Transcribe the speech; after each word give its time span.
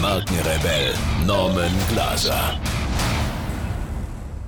Markenrebell 0.00 0.94
Norman 1.26 1.72
Glaser. 1.90 2.58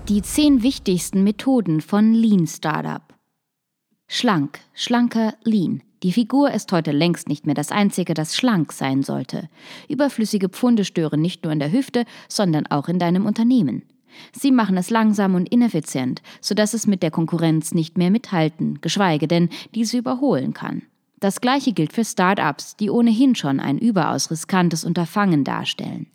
Die 0.09 0.23
zehn 0.23 0.63
wichtigsten 0.63 1.25
Methoden 1.25 1.83
von 1.83 2.15
Lean 2.15 2.47
Startup. 2.47 3.03
Schlank, 4.09 4.61
schlanker, 4.73 5.35
lean. 5.45 5.83
Die 6.03 6.13
Figur 6.13 6.51
ist 6.53 6.73
heute 6.73 6.91
längst 6.93 7.29
nicht 7.29 7.45
mehr 7.45 7.55
das 7.55 7.71
Einzige, 7.71 8.15
das 8.15 8.35
schlank 8.35 8.73
sein 8.73 9.03
sollte. 9.03 9.51
Überflüssige 9.91 10.49
Pfunde 10.49 10.87
stören 10.87 11.21
nicht 11.21 11.45
nur 11.45 11.53
in 11.53 11.59
der 11.59 11.73
Hüfte, 11.73 12.07
sondern 12.29 12.67
auch 12.69 12.89
in 12.89 12.99
deinem 12.99 13.27
Unternehmen. 13.27 13.83
Sie 14.33 14.53
machen 14.53 14.79
es 14.79 14.89
langsam 14.89 15.35
und 15.35 15.51
ineffizient, 15.51 16.23
sodass 16.41 16.73
es 16.73 16.87
mit 16.87 17.03
der 17.03 17.11
Konkurrenz 17.11 17.75
nicht 17.75 17.99
mehr 17.99 18.11
mithalten, 18.11 18.81
geschweige 18.81 19.29
denn 19.29 19.51
diese 19.75 19.99
überholen 19.99 20.55
kann. 20.55 20.83
Das 21.23 21.41
gleiche 21.41 21.73
gilt 21.73 21.93
für 21.93 22.05
Start-ups, 22.05 22.75
die 22.75 22.91
ohnehin 22.91 23.37
schon 23.37 23.61
ein 23.61 23.79
überaus 23.79 24.33
riskantes 24.33 24.85
Unterfangen 24.85 25.45
darstellen. 25.45 26.09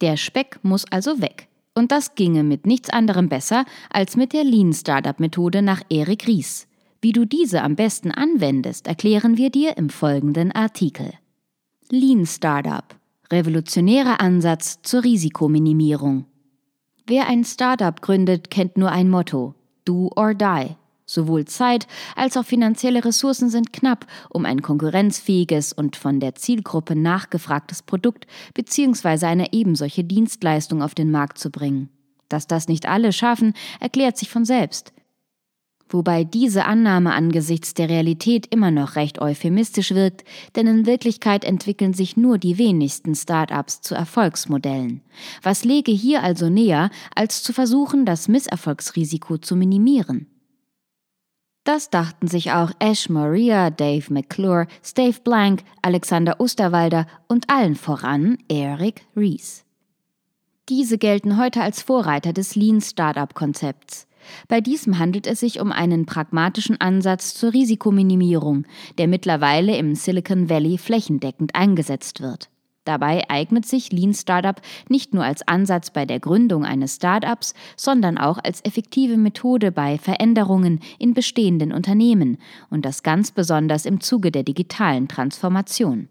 Der 0.00 0.16
Speck 0.16 0.60
muss 0.62 0.84
also 0.92 1.20
weg. 1.20 1.48
Und 1.74 1.90
das 1.90 2.14
ginge 2.14 2.44
mit 2.44 2.64
nichts 2.64 2.88
anderem 2.88 3.28
besser 3.28 3.64
als 3.90 4.16
mit 4.16 4.32
der 4.32 4.44
Lean 4.44 4.72
Startup 4.72 5.18
Methode 5.18 5.60
nach 5.60 5.82
Erik 5.90 6.28
Ries. 6.28 6.68
Wie 7.00 7.10
du 7.10 7.24
diese 7.24 7.62
am 7.62 7.74
besten 7.74 8.12
anwendest, 8.12 8.86
erklären 8.86 9.38
wir 9.38 9.50
dir 9.50 9.76
im 9.76 9.90
folgenden 9.90 10.52
Artikel. 10.52 11.14
Lean 11.90 12.24
Startup. 12.24 12.94
Revolutionärer 13.32 14.20
Ansatz 14.20 14.80
zur 14.82 15.02
Risikominimierung. 15.02 16.26
Wer 17.08 17.26
ein 17.26 17.42
Startup 17.42 18.00
gründet, 18.00 18.52
kennt 18.52 18.76
nur 18.76 18.92
ein 18.92 19.10
Motto: 19.10 19.56
Do 19.84 20.12
or 20.14 20.32
Die. 20.32 20.76
Sowohl 21.10 21.46
Zeit 21.46 21.86
als 22.16 22.36
auch 22.36 22.44
finanzielle 22.44 23.02
Ressourcen 23.02 23.48
sind 23.48 23.72
knapp, 23.72 24.06
um 24.28 24.44
ein 24.44 24.60
konkurrenzfähiges 24.60 25.72
und 25.72 25.96
von 25.96 26.20
der 26.20 26.34
Zielgruppe 26.34 26.94
nachgefragtes 26.94 27.82
Produkt 27.82 28.26
bzw. 28.52 29.24
eine 29.24 29.54
ebensolche 29.54 30.04
Dienstleistung 30.04 30.82
auf 30.82 30.94
den 30.94 31.10
Markt 31.10 31.38
zu 31.38 31.50
bringen. 31.50 31.88
Dass 32.28 32.46
das 32.46 32.68
nicht 32.68 32.86
alle 32.86 33.14
schaffen, 33.14 33.54
erklärt 33.80 34.18
sich 34.18 34.28
von 34.28 34.44
selbst 34.44 34.92
wobei 35.90 36.24
diese 36.24 36.64
Annahme 36.64 37.12
angesichts 37.14 37.74
der 37.74 37.88
Realität 37.88 38.46
immer 38.46 38.70
noch 38.70 38.96
recht 38.96 39.20
euphemistisch 39.20 39.92
wirkt, 39.92 40.24
denn 40.56 40.66
in 40.66 40.86
Wirklichkeit 40.86 41.44
entwickeln 41.44 41.94
sich 41.94 42.16
nur 42.16 42.38
die 42.38 42.58
wenigsten 42.58 43.14
Start-ups 43.14 43.80
zu 43.80 43.94
Erfolgsmodellen. 43.94 45.02
Was 45.42 45.64
lege 45.64 45.92
hier 45.92 46.22
also 46.22 46.48
näher, 46.48 46.90
als 47.14 47.42
zu 47.42 47.52
versuchen, 47.52 48.04
das 48.04 48.28
Misserfolgsrisiko 48.28 49.38
zu 49.38 49.56
minimieren? 49.56 50.26
Das 51.68 51.90
dachten 51.90 52.28
sich 52.28 52.52
auch 52.52 52.70
Ash 52.78 53.10
Maria, 53.10 53.68
Dave 53.68 54.10
McClure, 54.10 54.66
Steve 54.82 55.18
Blank, 55.22 55.64
Alexander 55.82 56.40
Osterwalder 56.40 57.06
und 57.26 57.50
allen 57.50 57.74
voran 57.74 58.38
Eric 58.48 59.02
Rees. 59.14 59.66
Diese 60.70 60.96
gelten 60.96 61.36
heute 61.36 61.60
als 61.60 61.82
Vorreiter 61.82 62.32
des 62.32 62.54
Lean 62.56 62.80
Startup 62.80 63.34
Konzepts. 63.34 64.06
Bei 64.48 64.62
diesem 64.62 64.98
handelt 64.98 65.26
es 65.26 65.40
sich 65.40 65.60
um 65.60 65.70
einen 65.70 66.06
pragmatischen 66.06 66.80
Ansatz 66.80 67.34
zur 67.34 67.52
Risikominimierung, 67.52 68.64
der 68.96 69.06
mittlerweile 69.06 69.76
im 69.76 69.94
Silicon 69.94 70.48
Valley 70.48 70.78
flächendeckend 70.78 71.54
eingesetzt 71.54 72.22
wird. 72.22 72.48
Dabei 72.88 73.28
eignet 73.28 73.66
sich 73.66 73.92
Lean 73.92 74.14
Startup 74.14 74.58
nicht 74.88 75.12
nur 75.12 75.22
als 75.22 75.46
Ansatz 75.46 75.90
bei 75.90 76.06
der 76.06 76.20
Gründung 76.20 76.64
eines 76.64 76.94
Startups, 76.94 77.52
sondern 77.76 78.16
auch 78.16 78.38
als 78.42 78.64
effektive 78.64 79.18
Methode 79.18 79.72
bei 79.72 79.98
Veränderungen 79.98 80.80
in 80.98 81.12
bestehenden 81.12 81.74
Unternehmen 81.74 82.38
und 82.70 82.86
das 82.86 83.02
ganz 83.02 83.30
besonders 83.30 83.84
im 83.84 84.00
Zuge 84.00 84.30
der 84.30 84.42
digitalen 84.42 85.06
Transformation. 85.06 86.08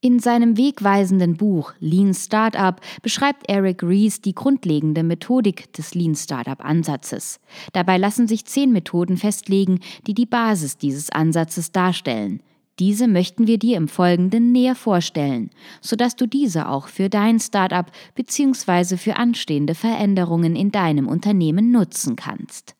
In 0.00 0.18
seinem 0.18 0.56
wegweisenden 0.56 1.36
Buch 1.36 1.72
Lean 1.78 2.14
Startup 2.14 2.80
beschreibt 3.02 3.48
Eric 3.48 3.84
Rees 3.84 4.20
die 4.20 4.34
grundlegende 4.34 5.04
Methodik 5.04 5.72
des 5.74 5.94
Lean 5.94 6.16
Startup 6.16 6.64
Ansatzes. 6.64 7.38
Dabei 7.72 7.96
lassen 7.96 8.26
sich 8.26 8.44
zehn 8.44 8.72
Methoden 8.72 9.18
festlegen, 9.18 9.78
die 10.08 10.14
die 10.14 10.26
Basis 10.26 10.78
dieses 10.78 11.10
Ansatzes 11.10 11.70
darstellen. 11.70 12.42
Diese 12.78 13.08
möchten 13.08 13.46
wir 13.46 13.58
dir 13.58 13.78
im 13.78 13.88
Folgenden 13.88 14.52
näher 14.52 14.74
vorstellen, 14.74 15.50
sodass 15.80 16.14
du 16.14 16.26
diese 16.26 16.68
auch 16.68 16.88
für 16.88 17.08
dein 17.08 17.40
Startup 17.40 17.90
bzw. 18.14 18.98
für 18.98 19.16
anstehende 19.16 19.74
Veränderungen 19.74 20.54
in 20.54 20.72
deinem 20.72 21.08
Unternehmen 21.08 21.70
nutzen 21.70 22.16
kannst. 22.16 22.74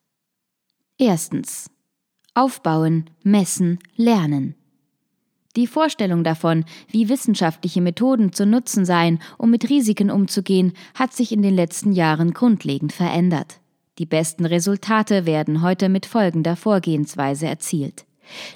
Erstens. 0.98 1.70
Aufbauen, 2.34 3.08
messen, 3.22 3.78
lernen. 3.96 4.54
Die 5.56 5.66
Vorstellung 5.66 6.22
davon, 6.22 6.66
wie 6.88 7.08
wissenschaftliche 7.08 7.80
Methoden 7.80 8.34
zu 8.34 8.44
nutzen 8.44 8.84
seien, 8.84 9.20
um 9.38 9.50
mit 9.50 9.70
Risiken 9.70 10.10
umzugehen, 10.10 10.74
hat 10.94 11.14
sich 11.14 11.32
in 11.32 11.40
den 11.40 11.54
letzten 11.54 11.92
Jahren 11.92 12.34
grundlegend 12.34 12.92
verändert. 12.92 13.60
Die 13.98 14.04
besten 14.04 14.44
Resultate 14.44 15.24
werden 15.24 15.62
heute 15.62 15.88
mit 15.88 16.04
folgender 16.04 16.56
Vorgehensweise 16.56 17.46
erzielt. 17.46 18.04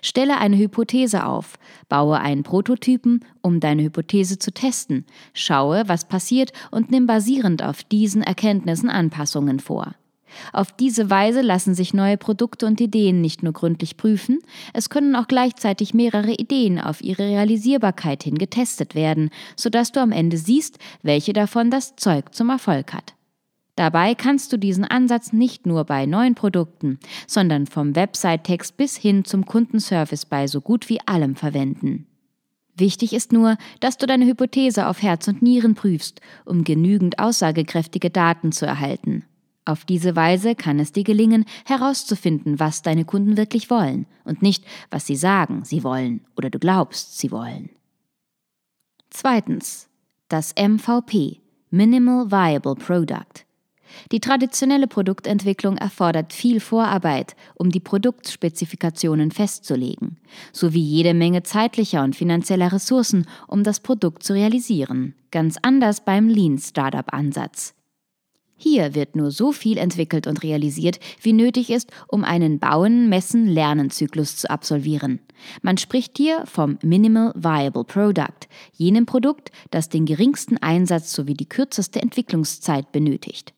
Stelle 0.02 0.38
eine 0.38 0.56
Hypothese 0.58 1.24
auf, 1.24 1.58
baue 1.88 2.18
einen 2.18 2.42
Prototypen, 2.42 3.24
um 3.42 3.60
deine 3.60 3.82
Hypothese 3.82 4.38
zu 4.38 4.52
testen, 4.52 5.04
schaue, 5.34 5.84
was 5.86 6.06
passiert 6.06 6.52
und 6.70 6.90
nimm 6.90 7.06
basierend 7.06 7.62
auf 7.62 7.82
diesen 7.84 8.22
Erkenntnissen 8.22 8.90
Anpassungen 8.90 9.60
vor. 9.60 9.94
Auf 10.52 10.72
diese 10.72 11.10
Weise 11.10 11.40
lassen 11.40 11.74
sich 11.74 11.94
neue 11.94 12.16
Produkte 12.16 12.66
und 12.66 12.80
Ideen 12.80 13.20
nicht 13.20 13.42
nur 13.42 13.52
gründlich 13.52 13.96
prüfen, 13.96 14.38
es 14.72 14.90
können 14.90 15.16
auch 15.16 15.28
gleichzeitig 15.28 15.94
mehrere 15.94 16.32
Ideen 16.32 16.80
auf 16.80 17.00
ihre 17.02 17.24
Realisierbarkeit 17.24 18.22
hin 18.22 18.38
getestet 18.38 18.94
werden, 18.94 19.30
sodass 19.56 19.92
du 19.92 20.00
am 20.00 20.12
Ende 20.12 20.36
siehst, 20.36 20.78
welche 21.02 21.32
davon 21.32 21.70
das 21.70 21.96
Zeug 21.96 22.34
zum 22.34 22.50
Erfolg 22.50 22.92
hat. 22.92 23.14
Dabei 23.76 24.14
kannst 24.14 24.52
du 24.52 24.58
diesen 24.58 24.84
Ansatz 24.84 25.32
nicht 25.32 25.66
nur 25.66 25.84
bei 25.84 26.06
neuen 26.06 26.34
Produkten, 26.34 26.98
sondern 27.26 27.66
vom 27.66 27.96
Website-Text 27.96 28.76
bis 28.76 28.96
hin 28.96 29.24
zum 29.24 29.46
Kundenservice 29.46 30.26
bei 30.26 30.46
so 30.46 30.60
gut 30.60 30.88
wie 30.88 31.00
allem 31.06 31.36
verwenden. 31.36 32.06
Wichtig 32.76 33.12
ist 33.12 33.32
nur, 33.32 33.56
dass 33.80 33.98
du 33.98 34.06
deine 34.06 34.26
Hypothese 34.26 34.86
auf 34.86 35.02
Herz 35.02 35.28
und 35.28 35.42
Nieren 35.42 35.74
prüfst, 35.74 36.20
um 36.44 36.64
genügend 36.64 37.18
aussagekräftige 37.18 38.10
Daten 38.10 38.52
zu 38.52 38.66
erhalten. 38.66 39.24
Auf 39.66 39.84
diese 39.84 40.16
Weise 40.16 40.54
kann 40.54 40.80
es 40.80 40.92
dir 40.92 41.04
gelingen, 41.04 41.44
herauszufinden, 41.66 42.58
was 42.58 42.82
deine 42.82 43.04
Kunden 43.04 43.36
wirklich 43.36 43.70
wollen 43.70 44.06
und 44.24 44.42
nicht, 44.42 44.64
was 44.90 45.06
sie 45.06 45.16
sagen, 45.16 45.64
sie 45.64 45.84
wollen 45.84 46.22
oder 46.36 46.50
du 46.50 46.58
glaubst, 46.58 47.18
sie 47.18 47.30
wollen. 47.30 47.70
Zweitens. 49.10 49.88
Das 50.28 50.54
MVP, 50.54 51.40
Minimal 51.70 52.30
Viable 52.30 52.76
Product. 52.76 53.44
Die 54.12 54.20
traditionelle 54.20 54.86
Produktentwicklung 54.86 55.76
erfordert 55.76 56.32
viel 56.32 56.60
Vorarbeit, 56.60 57.36
um 57.54 57.70
die 57.70 57.80
Produktspezifikationen 57.80 59.30
festzulegen, 59.30 60.16
sowie 60.52 60.82
jede 60.82 61.14
Menge 61.14 61.42
zeitlicher 61.42 62.02
und 62.02 62.16
finanzieller 62.16 62.72
Ressourcen, 62.72 63.26
um 63.46 63.64
das 63.64 63.80
Produkt 63.80 64.22
zu 64.22 64.32
realisieren. 64.32 65.14
Ganz 65.30 65.56
anders 65.62 66.04
beim 66.04 66.28
Lean 66.28 66.58
Startup 66.58 67.12
Ansatz. 67.12 67.74
Hier 68.62 68.94
wird 68.94 69.16
nur 69.16 69.30
so 69.30 69.52
viel 69.52 69.78
entwickelt 69.78 70.26
und 70.26 70.42
realisiert, 70.42 71.00
wie 71.22 71.32
nötig 71.32 71.70
ist, 71.70 71.90
um 72.08 72.24
einen 72.24 72.58
Bauen, 72.58 73.08
Messen, 73.08 73.46
Lernenzyklus 73.46 74.36
zu 74.36 74.50
absolvieren. 74.50 75.20
Man 75.62 75.78
spricht 75.78 76.18
hier 76.18 76.44
vom 76.44 76.78
Minimal 76.82 77.32
Viable 77.34 77.84
Product, 77.84 78.48
jenem 78.74 79.06
Produkt, 79.06 79.50
das 79.70 79.88
den 79.88 80.04
geringsten 80.04 80.58
Einsatz 80.58 81.14
sowie 81.14 81.32
die 81.32 81.48
kürzeste 81.48 82.02
Entwicklungszeit 82.02 82.92
benötigt. 82.92 83.54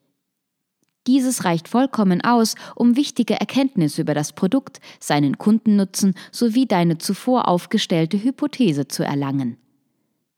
Dieses 1.06 1.44
reicht 1.44 1.66
vollkommen 1.66 2.20
aus, 2.20 2.54
um 2.76 2.96
wichtige 2.96 3.34
Erkenntnisse 3.34 4.02
über 4.02 4.14
das 4.14 4.32
Produkt, 4.32 4.80
seinen 5.00 5.36
Kundennutzen 5.36 6.14
sowie 6.30 6.66
deine 6.66 6.98
zuvor 6.98 7.48
aufgestellte 7.48 8.22
Hypothese 8.22 8.86
zu 8.86 9.02
erlangen. 9.02 9.56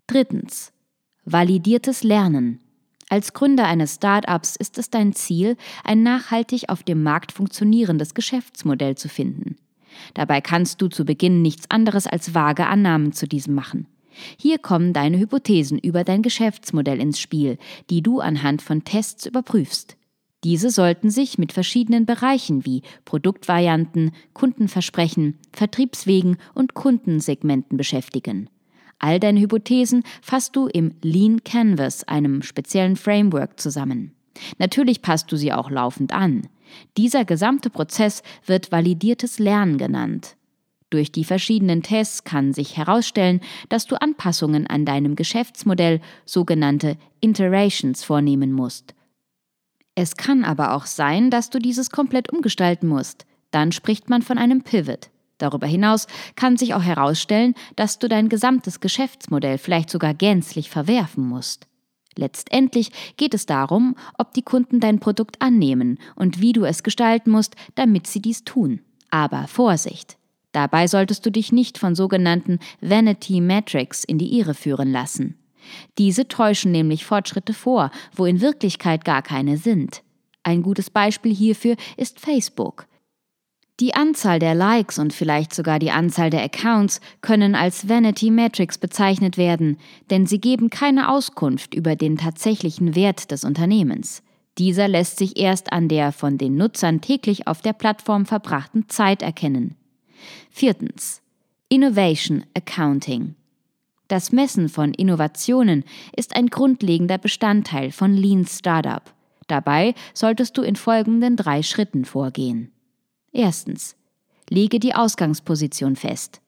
Drittens. 0.06 0.72
Validiertes 1.26 2.02
Lernen. 2.02 2.60
Als 3.10 3.34
Gründer 3.34 3.66
eines 3.66 3.96
Start-ups 3.96 4.56
ist 4.56 4.78
es 4.78 4.88
dein 4.88 5.12
Ziel, 5.12 5.56
ein 5.84 6.02
nachhaltig 6.02 6.68
auf 6.68 6.82
dem 6.82 7.02
Markt 7.02 7.32
funktionierendes 7.32 8.14
Geschäftsmodell 8.14 8.96
zu 8.96 9.08
finden. 9.08 9.56
Dabei 10.14 10.40
kannst 10.40 10.80
du 10.80 10.88
zu 10.88 11.04
Beginn 11.04 11.42
nichts 11.42 11.70
anderes 11.70 12.06
als 12.06 12.34
vage 12.34 12.66
Annahmen 12.66 13.12
zu 13.12 13.28
diesem 13.28 13.54
machen. 13.54 13.86
Hier 14.38 14.58
kommen 14.58 14.92
deine 14.92 15.18
Hypothesen 15.18 15.78
über 15.78 16.04
dein 16.04 16.22
Geschäftsmodell 16.22 17.00
ins 17.00 17.20
Spiel, 17.20 17.58
die 17.90 18.02
du 18.02 18.20
anhand 18.20 18.62
von 18.62 18.84
Tests 18.84 19.26
überprüfst. 19.26 19.96
Diese 20.44 20.68
sollten 20.68 21.08
sich 21.08 21.38
mit 21.38 21.52
verschiedenen 21.52 22.04
Bereichen 22.04 22.66
wie 22.66 22.82
Produktvarianten, 23.06 24.12
Kundenversprechen, 24.34 25.38
Vertriebswegen 25.52 26.36
und 26.52 26.74
Kundensegmenten 26.74 27.78
beschäftigen. 27.78 28.50
All 28.98 29.18
deine 29.18 29.40
Hypothesen 29.40 30.04
fasst 30.20 30.54
du 30.54 30.66
im 30.66 30.92
Lean 31.02 31.42
Canvas, 31.44 32.04
einem 32.04 32.42
speziellen 32.42 32.96
Framework, 32.96 33.58
zusammen. 33.58 34.12
Natürlich 34.58 35.00
passt 35.00 35.32
du 35.32 35.36
sie 35.36 35.52
auch 35.52 35.70
laufend 35.70 36.12
an. 36.12 36.46
Dieser 36.98 37.24
gesamte 37.24 37.70
Prozess 37.70 38.22
wird 38.44 38.70
validiertes 38.70 39.38
Lernen 39.38 39.78
genannt. 39.78 40.36
Durch 40.90 41.10
die 41.10 41.24
verschiedenen 41.24 41.82
Tests 41.82 42.24
kann 42.24 42.52
sich 42.52 42.76
herausstellen, 42.76 43.40
dass 43.68 43.86
du 43.86 44.00
Anpassungen 44.00 44.66
an 44.66 44.84
deinem 44.84 45.16
Geschäftsmodell, 45.16 46.00
sogenannte 46.24 46.98
Iterations, 47.20 48.04
vornehmen 48.04 48.52
musst. 48.52 48.93
Es 49.94 50.16
kann 50.16 50.44
aber 50.44 50.74
auch 50.74 50.86
sein, 50.86 51.30
dass 51.30 51.50
du 51.50 51.58
dieses 51.58 51.90
komplett 51.90 52.32
umgestalten 52.32 52.88
musst. 52.88 53.26
Dann 53.50 53.70
spricht 53.72 54.10
man 54.10 54.22
von 54.22 54.38
einem 54.38 54.62
Pivot. 54.62 55.10
Darüber 55.38 55.66
hinaus 55.66 56.06
kann 56.36 56.56
sich 56.56 56.74
auch 56.74 56.82
herausstellen, 56.82 57.54
dass 57.76 57.98
du 57.98 58.08
dein 58.08 58.28
gesamtes 58.28 58.80
Geschäftsmodell 58.80 59.58
vielleicht 59.58 59.90
sogar 59.90 60.14
gänzlich 60.14 60.70
verwerfen 60.70 61.26
musst. 61.26 61.66
Letztendlich 62.16 62.90
geht 63.16 63.34
es 63.34 63.46
darum, 63.46 63.96
ob 64.18 64.32
die 64.34 64.42
Kunden 64.42 64.78
dein 64.78 65.00
Produkt 65.00 65.42
annehmen 65.42 65.98
und 66.14 66.40
wie 66.40 66.52
du 66.52 66.64
es 66.64 66.82
gestalten 66.82 67.30
musst, 67.30 67.56
damit 67.74 68.06
sie 68.06 68.22
dies 68.22 68.44
tun. 68.44 68.80
Aber 69.10 69.46
Vorsicht! 69.48 70.16
Dabei 70.52 70.86
solltest 70.86 71.26
du 71.26 71.32
dich 71.32 71.50
nicht 71.50 71.78
von 71.78 71.96
sogenannten 71.96 72.60
Vanity 72.80 73.40
Metrics 73.40 74.04
in 74.04 74.18
die 74.18 74.38
Irre 74.38 74.54
führen 74.54 74.92
lassen. 74.92 75.36
Diese 75.98 76.28
täuschen 76.28 76.72
nämlich 76.72 77.04
Fortschritte 77.04 77.54
vor, 77.54 77.90
wo 78.14 78.26
in 78.26 78.40
Wirklichkeit 78.40 79.04
gar 79.04 79.22
keine 79.22 79.56
sind. 79.56 80.02
Ein 80.42 80.62
gutes 80.62 80.90
Beispiel 80.90 81.34
hierfür 81.34 81.76
ist 81.96 82.20
Facebook. 82.20 82.86
Die 83.80 83.94
Anzahl 83.94 84.38
der 84.38 84.54
Likes 84.54 85.00
und 85.00 85.12
vielleicht 85.12 85.52
sogar 85.52 85.80
die 85.80 85.90
Anzahl 85.90 86.30
der 86.30 86.44
Accounts 86.44 87.00
können 87.22 87.56
als 87.56 87.88
Vanity 87.88 88.30
Metrics 88.30 88.78
bezeichnet 88.78 89.36
werden, 89.36 89.78
denn 90.10 90.26
sie 90.26 90.40
geben 90.40 90.70
keine 90.70 91.10
Auskunft 91.10 91.74
über 91.74 91.96
den 91.96 92.16
tatsächlichen 92.16 92.94
Wert 92.94 93.32
des 93.32 93.42
Unternehmens. 93.42 94.22
Dieser 94.58 94.86
lässt 94.86 95.18
sich 95.18 95.36
erst 95.36 95.72
an 95.72 95.88
der 95.88 96.12
von 96.12 96.38
den 96.38 96.56
Nutzern 96.56 97.00
täglich 97.00 97.48
auf 97.48 97.62
der 97.62 97.72
Plattform 97.72 98.26
verbrachten 98.26 98.88
Zeit 98.88 99.22
erkennen. 99.22 99.74
Viertens. 100.50 101.20
Innovation 101.68 102.44
Accounting. 102.54 103.34
Das 104.14 104.30
Messen 104.30 104.68
von 104.68 104.94
Innovationen 104.94 105.82
ist 106.14 106.36
ein 106.36 106.46
grundlegender 106.46 107.18
Bestandteil 107.18 107.90
von 107.90 108.14
Lean 108.14 108.46
Startup. 108.46 109.02
Dabei 109.48 109.96
solltest 110.12 110.56
du 110.56 110.62
in 110.62 110.76
folgenden 110.76 111.34
drei 111.34 111.64
Schritten 111.64 112.04
vorgehen. 112.04 112.70
Erstens. 113.32 113.96
Lege 114.48 114.78
die 114.78 114.94
Ausgangsposition 114.94 115.96
fest. 115.96 116.40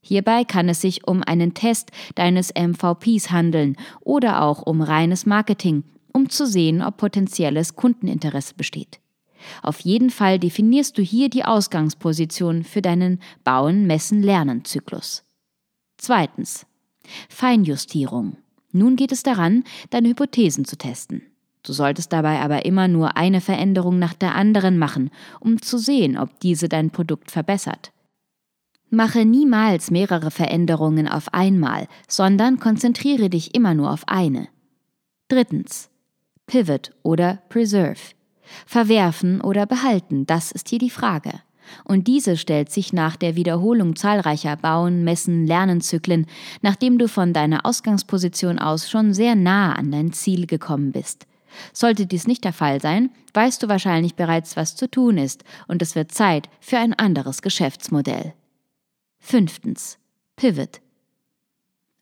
Hierbei 0.00 0.42
kann 0.42 0.68
es 0.68 0.80
sich 0.80 1.06
um 1.06 1.22
einen 1.22 1.54
Test 1.54 1.92
deines 2.16 2.52
MVPs 2.56 3.30
handeln 3.30 3.76
oder 4.00 4.42
auch 4.42 4.62
um 4.62 4.80
reines 4.80 5.24
Marketing, 5.24 5.84
um 6.12 6.28
zu 6.28 6.44
sehen, 6.44 6.82
ob 6.82 6.96
potenzielles 6.96 7.76
Kundeninteresse 7.76 8.54
besteht. 8.56 8.98
Auf 9.62 9.78
jeden 9.78 10.10
Fall 10.10 10.40
definierst 10.40 10.98
du 10.98 11.02
hier 11.02 11.30
die 11.30 11.44
Ausgangsposition 11.44 12.64
für 12.64 12.82
deinen 12.82 13.20
Bauen, 13.44 13.86
Messen, 13.86 14.24
Lernen 14.24 14.64
Zyklus. 14.64 15.22
Zweitens. 15.98 16.66
Feinjustierung. 17.28 18.36
Nun 18.72 18.96
geht 18.96 19.12
es 19.12 19.22
daran, 19.22 19.64
deine 19.90 20.08
Hypothesen 20.08 20.64
zu 20.64 20.76
testen. 20.76 21.22
Du 21.62 21.72
solltest 21.72 22.12
dabei 22.12 22.40
aber 22.40 22.64
immer 22.64 22.88
nur 22.88 23.16
eine 23.16 23.40
Veränderung 23.40 23.98
nach 23.98 24.14
der 24.14 24.34
anderen 24.34 24.78
machen, 24.78 25.10
um 25.38 25.62
zu 25.62 25.78
sehen, 25.78 26.18
ob 26.18 26.40
diese 26.40 26.68
dein 26.68 26.90
Produkt 26.90 27.30
verbessert. 27.30 27.92
Mache 28.90 29.24
niemals 29.24 29.90
mehrere 29.90 30.30
Veränderungen 30.30 31.08
auf 31.08 31.32
einmal, 31.32 31.86
sondern 32.08 32.58
konzentriere 32.58 33.30
dich 33.30 33.54
immer 33.54 33.74
nur 33.74 33.90
auf 33.90 34.06
eine. 34.06 34.48
Drittens. 35.28 35.88
Pivot 36.46 36.90
oder 37.02 37.42
Preserve. 37.48 38.14
Verwerfen 38.66 39.40
oder 39.40 39.64
behalten, 39.64 40.26
das 40.26 40.52
ist 40.52 40.68
hier 40.68 40.78
die 40.78 40.90
Frage. 40.90 41.32
Und 41.84 42.06
diese 42.08 42.36
stellt 42.36 42.70
sich 42.70 42.92
nach 42.92 43.16
der 43.16 43.36
Wiederholung 43.36 43.96
zahlreicher 43.96 44.56
Bauen, 44.56 45.04
Messen, 45.04 45.46
Lernenzyklen, 45.46 46.26
nachdem 46.60 46.98
du 46.98 47.08
von 47.08 47.32
deiner 47.32 47.64
Ausgangsposition 47.66 48.58
aus 48.58 48.90
schon 48.90 49.14
sehr 49.14 49.34
nah 49.34 49.72
an 49.74 49.90
dein 49.90 50.12
Ziel 50.12 50.46
gekommen 50.46 50.92
bist. 50.92 51.26
Sollte 51.72 52.06
dies 52.06 52.26
nicht 52.26 52.44
der 52.44 52.52
Fall 52.52 52.80
sein, 52.80 53.10
weißt 53.34 53.62
du 53.62 53.68
wahrscheinlich 53.68 54.14
bereits, 54.14 54.56
was 54.56 54.76
zu 54.76 54.90
tun 54.90 55.18
ist, 55.18 55.44
und 55.68 55.82
es 55.82 55.94
wird 55.94 56.12
Zeit 56.12 56.48
für 56.60 56.78
ein 56.78 56.94
anderes 56.94 57.42
Geschäftsmodell. 57.42 58.34
Fünftens. 59.18 59.98
Pivot. 60.36 60.80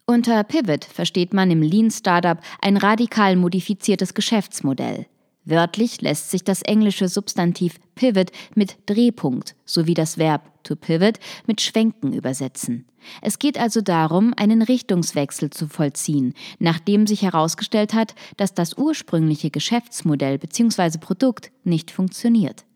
Unter 0.07 0.43
Pivot 0.45 0.85
versteht 0.85 1.35
man 1.35 1.51
im 1.51 1.63
Lean 1.63 1.91
Startup 1.91 2.39
ein 2.61 2.77
radikal 2.77 3.37
modifiziertes 3.37 4.15
Geschäftsmodell. 4.15 5.07
Wörtlich 5.45 6.03
lässt 6.03 6.31
sich 6.31 6.45
das 6.45 6.63
englische 6.63 7.09
Substantiv 7.09 7.81
pivot 7.95 8.31
mit 8.55 8.77
Drehpunkt 8.87 9.57
sowie 9.65 9.95
das 9.95 10.19
Verb 10.19 10.63
to 10.65 10.77
pivot 10.77 11.19
mit 11.47 11.61
Schwenken 11.61 12.13
übersetzen. 12.13 12.87
Es 13.23 13.39
geht 13.39 13.59
also 13.59 13.81
darum, 13.81 14.35
einen 14.37 14.61
Richtungswechsel 14.61 15.49
zu 15.49 15.67
vollziehen, 15.67 16.35
nachdem 16.59 17.07
sich 17.07 17.23
herausgestellt 17.23 17.95
hat, 17.95 18.15
dass 18.37 18.53
das 18.53 18.77
ursprüngliche 18.77 19.51
Geschäftsmodell 19.51 20.39
bzw. 20.39 20.99
Produkt 20.99 21.51
nicht 21.65 21.91
funktioniert. 21.91 22.67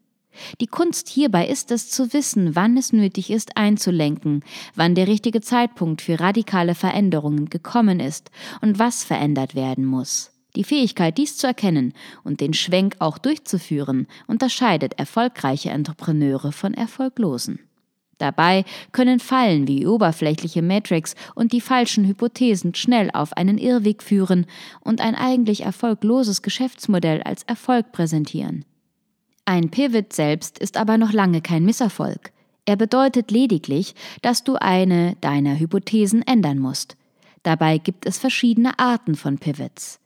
Die 0.61 0.67
Kunst 0.67 1.09
hierbei 1.09 1.47
ist 1.47 1.71
es 1.71 1.91
zu 1.91 2.13
wissen, 2.13 2.57
wann 2.57 2.77
es 2.77 2.93
nötig 2.93 3.31
ist 3.31 3.57
einzulenken, 3.57 4.43
wann 4.75 4.95
der 4.95 5.07
richtige 5.07 5.41
Zeitpunkt 5.41 6.03
für 6.03 6.19
radikale 6.19 6.75
Veränderungen 6.75 7.51
gekommen 7.51 8.01
ist 8.01 8.31
und 8.61 8.79
was 8.79 9.05
verändert 9.05 9.55
werden 9.55 9.85
muss. 9.85 10.34
Die 10.57 10.65
Fähigkeit, 10.65 11.19
dies 11.19 11.37
zu 11.37 11.47
erkennen 11.47 11.93
und 12.23 12.41
den 12.41 12.55
Schwenk 12.55 12.97
auch 13.01 13.19
durchzuführen, 13.19 14.07
unterscheidet 14.27 14.99
erfolgreiche 14.99 15.71
Entrepreneure 15.71 16.53
von 16.53 16.75
erfolglosen. 16.75 17.59
Dabei 18.19 18.65
können 18.93 19.19
Fallen 19.19 19.67
wie 19.67 19.87
oberflächliche 19.87 20.63
Matrix 20.63 21.17
und 21.35 21.53
die 21.53 21.61
falschen 21.61 22.07
Hypothesen 22.07 22.75
schnell 22.75 23.11
auf 23.13 23.37
einen 23.37 23.59
Irrweg 23.59 24.03
führen 24.03 24.47
und 24.81 25.01
ein 25.01 25.17
eigentlich 25.17 25.63
erfolgloses 25.63 26.43
Geschäftsmodell 26.43 27.23
als 27.23 27.43
Erfolg 27.43 27.91
präsentieren. 27.91 28.65
Ein 29.45 29.71
Pivot 29.71 30.13
selbst 30.13 30.59
ist 30.59 30.77
aber 30.77 30.97
noch 30.97 31.13
lange 31.13 31.43
kein 31.43 31.65
Misserfolg. 31.65 32.33
Er 32.65 32.77
bedeutet 32.77 33.31
lediglich, 33.31 33.95
dass 34.23 34.45
du 34.45 34.55
eine 34.57 35.17
deiner 35.21 35.59
Hypothesen 35.59 36.23
ändern 36.23 36.59
musst. 36.59 36.97
Dabei 37.43 37.77
gibt 37.79 38.07
es 38.07 38.19
verschiedene 38.19 38.79
Arten 38.79 39.17
von 39.17 39.39
Pivots. 39.39 40.01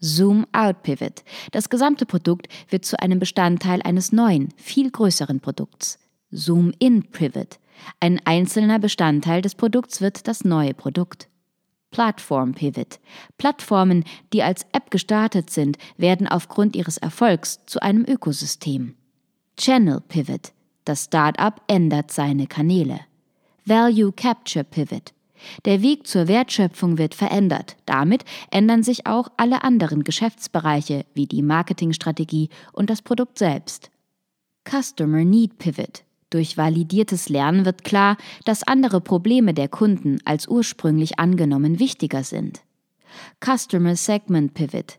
Zoom-out-Pivot. 0.00 1.22
Das 1.52 1.68
gesamte 1.68 2.06
Produkt 2.06 2.48
wird 2.68 2.84
zu 2.84 2.98
einem 3.00 3.18
Bestandteil 3.18 3.82
eines 3.82 4.12
neuen, 4.12 4.48
viel 4.56 4.90
größeren 4.90 5.40
Produkts. 5.40 5.98
Zoom-in-Pivot. 6.30 7.58
Ein 7.98 8.20
einzelner 8.24 8.78
Bestandteil 8.78 9.42
des 9.42 9.54
Produkts 9.54 10.00
wird 10.00 10.26
das 10.28 10.44
neue 10.44 10.74
Produkt. 10.74 11.28
Platform 11.90 12.52
Pivot. 12.52 13.00
Plattformen, 13.36 14.04
die 14.32 14.42
als 14.42 14.64
App 14.72 14.90
gestartet 14.90 15.50
sind, 15.50 15.76
werden 15.96 16.28
aufgrund 16.28 16.76
ihres 16.76 16.98
Erfolgs 16.98 17.60
zu 17.66 17.80
einem 17.80 18.04
Ökosystem. 18.06 18.94
Channel 19.56 20.00
Pivot. 20.00 20.52
Das 20.84 21.04
Startup 21.04 21.60
ändert 21.66 22.12
seine 22.12 22.46
Kanäle. 22.46 23.00
Value 23.64 24.12
Capture 24.12 24.64
Pivot. 24.64 25.12
Der 25.64 25.82
Weg 25.82 26.06
zur 26.06 26.28
Wertschöpfung 26.28 26.98
wird 26.98 27.14
verändert. 27.14 27.76
Damit 27.86 28.24
ändern 28.50 28.82
sich 28.82 29.06
auch 29.06 29.28
alle 29.36 29.64
anderen 29.64 30.04
Geschäftsbereiche 30.04 31.04
wie 31.14 31.26
die 31.26 31.42
Marketingstrategie 31.42 32.48
und 32.72 32.90
das 32.90 33.02
Produkt 33.02 33.38
selbst. 33.38 33.90
Customer 34.68 35.24
Need 35.24 35.58
Pivot. 35.58 36.04
Durch 36.30 36.56
validiertes 36.56 37.28
Lernen 37.28 37.64
wird 37.64 37.82
klar, 37.82 38.16
dass 38.44 38.62
andere 38.62 39.00
Probleme 39.00 39.52
der 39.52 39.68
Kunden 39.68 40.18
als 40.24 40.46
ursprünglich 40.46 41.18
angenommen 41.18 41.80
wichtiger 41.80 42.22
sind. 42.22 42.60
Customer 43.44 43.96
Segment 43.96 44.54
Pivot. 44.54 44.98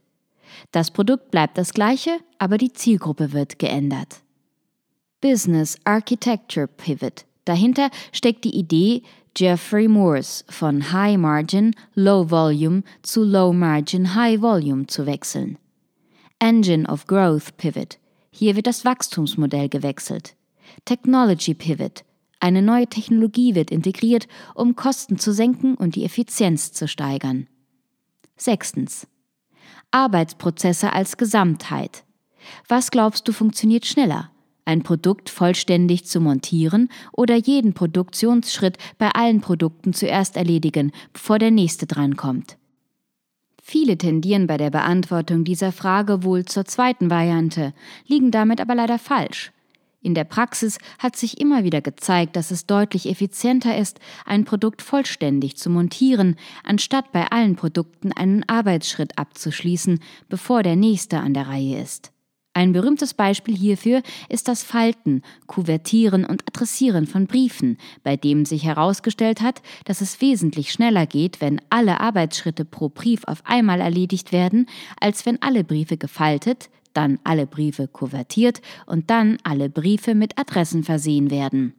Das 0.71 0.91
Produkt 0.91 1.31
bleibt 1.31 1.57
das 1.57 1.74
gleiche, 1.74 2.19
aber 2.38 2.57
die 2.57 2.74
Zielgruppe 2.74 3.31
wird 3.31 3.60
geändert. 3.60 4.21
Business 5.21 5.77
Architecture 5.86 6.67
Pivot. 6.67 7.25
Dahinter 7.45 7.89
steckt 8.12 8.43
die 8.43 8.55
Idee, 8.55 9.03
Jeffrey 9.38 9.88
Moores 9.88 10.44
von 10.50 10.92
High 10.92 11.18
Margin, 11.18 11.74
Low 11.96 12.30
Volume 12.30 12.84
zu 13.02 13.24
Low 13.24 13.54
Margin, 13.54 14.14
High 14.14 14.42
Volume 14.42 14.88
zu 14.88 15.06
wechseln. 15.06 15.58
Engine 16.40 16.86
of 16.88 17.08
Growth 17.08 17.56
Pivot. 17.58 17.98
Hier 18.30 18.56
wird 18.56 18.68
das 18.68 18.84
Wachstumsmodell 18.84 19.70
gewechselt. 19.70 20.36
Technology 20.86 21.54
Pivot. 21.54 22.04
Eine 22.40 22.62
neue 22.62 22.88
Technologie 22.88 23.56
wird 23.56 23.72
integriert, 23.72 24.28
um 24.56 24.76
Kosten 24.76 25.18
zu 25.18 25.32
senken 25.32 25.76
und 25.76 25.96
die 25.96 26.04
Effizienz 26.04 26.74
zu 26.74 26.88
steigern. 26.88 27.48
Sechstens. 28.36 29.08
Arbeitsprozesse 29.92 30.92
als 30.92 31.18
Gesamtheit. 31.18 32.04
Was 32.68 32.92
glaubst 32.92 33.28
du 33.28 33.34
funktioniert 33.34 33.86
schneller? 33.86 34.32
Ein 34.65 34.84
Produkt 34.84 35.30
vollständig 35.30 36.06
zu 36.06 36.22
montieren 36.22 36.89
oder 37.12 37.36
jeden 37.36 37.74
Produktionsschritt 37.74 38.77
bei 38.98 39.10
allen 39.10 39.41
Produkten 39.41 39.94
zuerst 39.94 40.38
erledigen, 40.38 40.91
bevor 41.13 41.39
der 41.39 41.51
nächste 41.51 41.88
drankommt? 41.88 42.58
Viele 43.62 43.98
tendieren 43.98 44.48
bei 44.48 44.58
der 44.58 44.70
Beantwortung 44.70 45.44
dieser 45.44 45.72
Frage 45.72 46.24
wohl 46.24 46.46
zur 46.46 46.65
zweiten 46.65 47.10
Variante, 47.10 47.74
liegen 48.08 48.32
damit 48.32 48.60
aber 48.60 48.75
leider 48.75 49.00
falsch. 49.00 49.51
In 50.03 50.15
der 50.15 50.24
Praxis 50.24 50.80
hat 50.98 51.15
sich 51.15 51.39
immer 51.39 51.63
wieder 51.63 51.80
gezeigt, 51.80 52.36
dass 52.36 52.50
es 52.50 52.65
deutlich 52.65 53.08
effizienter 53.08 53.77
ist, 53.77 54.00
ein 54.25 54.46
Produkt 54.46 54.82
vollständig 54.82 55.58
zu 55.58 55.70
montieren, 55.70 56.38
anstatt 56.63 57.12
bei 57.12 57.32
allen 57.32 57.56
Produkten 57.56 58.12
einen 58.12 58.44
Arbeitsschritt 58.50 59.18
abzuschließen, 59.20 60.00
bevor 60.27 60.63
der 60.63 60.75
nächste 60.75 61.20
an 61.20 61.36
der 61.36 61.48
Reihe 61.48 61.80
ist. 61.80 62.12
Ein 62.53 62.74
berühmtes 62.74 63.13
Beispiel 63.13 63.55
hierfür 63.55 64.01
ist 64.27 64.50
das 64.50 64.62
Falten, 64.62 65.22
Kuvertieren 65.48 66.25
und 66.25 66.43
Adressieren 66.48 67.08
von 67.08 67.25
Briefen, 67.25 67.77
bei 68.03 68.17
dem 68.17 68.43
sich 68.43 68.65
herausgestellt 68.65 69.41
hat, 69.41 69.62
dass 69.86 70.01
es 70.01 70.20
wesentlich 70.20 70.72
schneller 70.74 71.05
geht, 71.05 71.39
wenn 71.39 71.62
alle 71.70 72.01
Arbeitsschritte 72.01 72.65
pro 72.65 72.89
Brief 72.89 73.24
auf 73.25 73.41
einmal 73.46 73.79
erledigt 73.79 74.34
werden, 74.34 74.67
als 75.00 75.25
wenn 75.25 75.41
alle 75.41 75.63
Briefe 75.63 75.96
gefaltet, 75.96 76.70
dann 76.93 77.20
alle 77.24 77.48
Briefe 77.48 77.88
kuvertiert 77.88 78.62
und 78.86 79.10
dann 79.10 79.38
alle 79.43 79.70
Briefe 79.70 80.13
mit 80.13 80.38
Adressen 80.38 80.84
versehen 80.84 81.31
werden. 81.31 81.74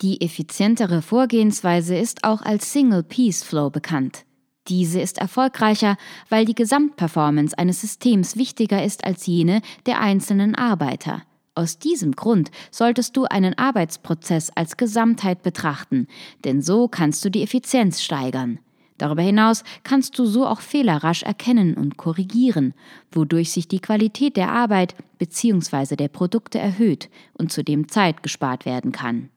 Die 0.00 0.22
effizientere 0.22 1.02
Vorgehensweise 1.02 1.96
ist 1.96 2.24
auch 2.24 2.40
als 2.40 2.72
Single 2.72 3.02
Piece 3.02 3.42
Flow 3.42 3.68
bekannt. 3.68 4.24
Diese 4.68 5.00
ist 5.00 5.18
erfolgreicher, 5.18 5.96
weil 6.28 6.44
die 6.44 6.54
Gesamtperformance 6.54 7.56
eines 7.56 7.80
Systems 7.80 8.36
wichtiger 8.36 8.84
ist 8.84 9.04
als 9.04 9.26
jene 9.26 9.62
der 9.86 10.00
einzelnen 10.00 10.54
Arbeiter. 10.54 11.22
Aus 11.54 11.78
diesem 11.78 12.12
Grund 12.12 12.50
solltest 12.70 13.16
du 13.16 13.24
einen 13.24 13.56
Arbeitsprozess 13.58 14.50
als 14.50 14.76
Gesamtheit 14.76 15.42
betrachten, 15.42 16.06
denn 16.44 16.62
so 16.62 16.86
kannst 16.86 17.24
du 17.24 17.30
die 17.30 17.42
Effizienz 17.42 18.02
steigern. 18.02 18.60
Darüber 18.98 19.22
hinaus 19.22 19.64
kannst 19.84 20.18
du 20.18 20.26
so 20.26 20.46
auch 20.46 20.60
Fehler 20.60 20.98
rasch 20.98 21.22
erkennen 21.22 21.74
und 21.74 21.96
korrigieren, 21.96 22.74
wodurch 23.10 23.52
sich 23.52 23.68
die 23.68 23.80
Qualität 23.80 24.36
der 24.36 24.50
Arbeit 24.50 24.94
bzw. 25.18 25.96
der 25.96 26.08
Produkte 26.08 26.58
erhöht 26.58 27.08
und 27.32 27.52
zudem 27.52 27.88
Zeit 27.88 28.22
gespart 28.22 28.66
werden 28.66 28.92
kann. 28.92 29.30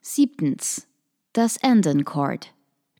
Siebtens. 0.00 0.86
Das 1.32 1.62
Anden 1.62 2.04
Cord. 2.04 2.52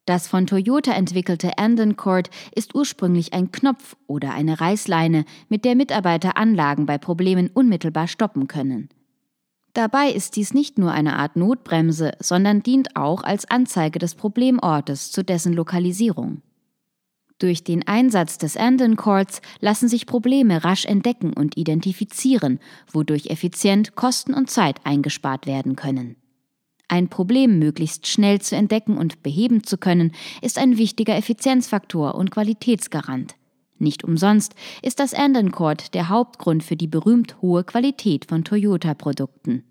Das 0.08 0.26
von 0.26 0.46
Toyota 0.46 0.92
entwickelte 0.92 1.58
Anden 1.58 1.96
Cord 1.96 2.30
ist 2.54 2.74
ursprünglich 2.74 3.34
ein 3.34 3.52
Knopf 3.52 3.94
oder 4.06 4.32
eine 4.32 4.58
Reißleine, 4.58 5.26
mit 5.50 5.66
der 5.66 5.74
Mitarbeiter 5.74 6.38
Anlagen 6.38 6.86
bei 6.86 6.96
Problemen 6.96 7.50
unmittelbar 7.52 8.08
stoppen 8.08 8.48
können. 8.48 8.88
Dabei 9.74 10.10
ist 10.10 10.36
dies 10.36 10.54
nicht 10.54 10.78
nur 10.78 10.92
eine 10.92 11.18
Art 11.18 11.36
Notbremse, 11.36 12.12
sondern 12.20 12.62
dient 12.62 12.96
auch 12.96 13.22
als 13.22 13.50
Anzeige 13.50 13.98
des 13.98 14.14
Problemortes 14.14 15.12
zu 15.12 15.22
dessen 15.22 15.52
Lokalisierung. 15.52 16.40
Durch 17.38 17.62
den 17.62 17.86
Einsatz 17.86 18.38
des 18.38 18.56
Anden 18.56 18.96
Cords 18.96 19.42
lassen 19.60 19.88
sich 19.88 20.06
Probleme 20.06 20.64
rasch 20.64 20.86
entdecken 20.86 21.34
und 21.34 21.58
identifizieren, 21.58 22.60
wodurch 22.90 23.26
effizient 23.26 23.94
Kosten 23.94 24.32
und 24.32 24.48
Zeit 24.48 24.80
eingespart 24.84 25.46
werden 25.46 25.76
können. 25.76 26.16
Ein 26.88 27.08
Problem 27.08 27.58
möglichst 27.58 28.06
schnell 28.06 28.40
zu 28.40 28.56
entdecken 28.56 28.96
und 28.96 29.22
beheben 29.22 29.62
zu 29.62 29.76
können, 29.76 30.12
ist 30.40 30.58
ein 30.58 30.78
wichtiger 30.78 31.16
Effizienzfaktor 31.16 32.14
und 32.14 32.30
Qualitätsgarant. 32.30 33.34
Nicht 33.78 34.04
umsonst 34.04 34.54
ist 34.82 34.98
das 34.98 35.14
Anden 35.14 35.52
Cord 35.52 35.94
der 35.94 36.08
Hauptgrund 36.08 36.64
für 36.64 36.76
die 36.76 36.88
berühmt 36.88 37.40
hohe 37.42 37.62
Qualität 37.62 38.24
von 38.24 38.42
Toyota-Produkten. 38.42 39.64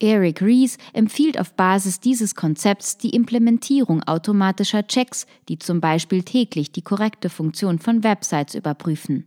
Eric 0.00 0.42
Rees 0.42 0.76
empfiehlt 0.92 1.40
auf 1.40 1.54
Basis 1.54 1.98
dieses 1.98 2.34
Konzepts 2.34 2.98
die 2.98 3.10
Implementierung 3.10 4.02
automatischer 4.02 4.86
Checks, 4.86 5.26
die 5.48 5.58
zum 5.58 5.80
Beispiel 5.80 6.22
täglich 6.22 6.72
die 6.72 6.82
korrekte 6.82 7.30
Funktion 7.30 7.78
von 7.78 8.04
Websites 8.04 8.54
überprüfen. 8.54 9.26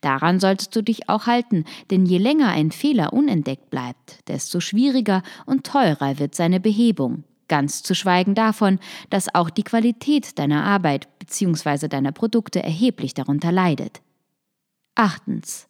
Daran 0.00 0.40
solltest 0.40 0.74
du 0.74 0.82
dich 0.82 1.08
auch 1.08 1.26
halten, 1.26 1.64
denn 1.90 2.06
je 2.06 2.18
länger 2.18 2.48
ein 2.48 2.70
Fehler 2.70 3.12
unentdeckt 3.12 3.70
bleibt, 3.70 4.28
desto 4.28 4.60
schwieriger 4.60 5.22
und 5.46 5.64
teurer 5.64 6.18
wird 6.18 6.34
seine 6.34 6.60
Behebung. 6.60 7.24
Ganz 7.48 7.82
zu 7.82 7.94
schweigen 7.94 8.34
davon, 8.34 8.78
dass 9.08 9.34
auch 9.34 9.50
die 9.50 9.62
Qualität 9.62 10.38
deiner 10.38 10.64
Arbeit 10.64 11.08
bzw. 11.18 11.88
deiner 11.88 12.12
Produkte 12.12 12.62
erheblich 12.62 13.14
darunter 13.14 13.52
leidet. 13.52 14.02
Achtens 14.94 15.68